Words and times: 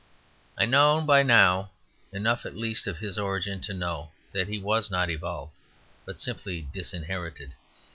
I 0.57 0.65
know 0.65 0.99
by 1.01 1.21
now 1.21 1.69
enough 2.11 2.43
at 2.43 2.55
least 2.55 2.87
of 2.87 2.97
his 2.97 3.19
origin 3.19 3.61
to 3.61 3.73
know 3.75 4.09
that 4.31 4.47
he 4.47 4.57
was 4.57 4.89
not 4.89 5.11
evolved, 5.11 5.59
but 6.05 6.17
simply 6.17 6.67
disinherited. 6.73 7.53